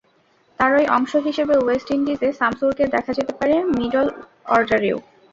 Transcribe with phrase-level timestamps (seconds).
[0.59, 4.07] তারই অংশ হিসেবে ওয়েস্ট ইন্ডিজে শামসুরকে দেখা যেতে পারে মিডল
[4.47, 4.97] অর্ডারেও।